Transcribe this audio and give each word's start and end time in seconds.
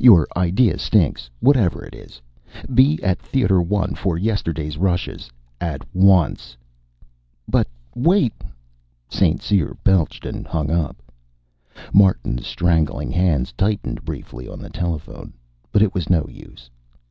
"Your 0.00 0.28
idea 0.36 0.78
stinks. 0.78 1.30
Whatever 1.40 1.82
it 1.82 1.94
is. 1.94 2.20
Be 2.74 3.02
at 3.02 3.18
Theater 3.22 3.62
One 3.62 3.94
for 3.94 4.18
yesterday's 4.18 4.76
rushes! 4.76 5.30
At 5.62 5.82
once!" 5.94 6.58
"But 7.50 7.68
wait" 7.94 8.34
St. 9.08 9.40
Cyr 9.40 9.78
belched 9.84 10.26
and 10.26 10.46
hung 10.46 10.70
up. 10.70 11.02
Martin's 11.90 12.46
strangling 12.46 13.12
hands 13.12 13.52
tightened 13.52 14.04
briefly 14.04 14.46
on 14.46 14.58
the 14.58 14.68
telephone. 14.68 15.32
But 15.72 15.80
it 15.80 15.94
was 15.94 16.10
no 16.10 16.28
use. 16.28 16.68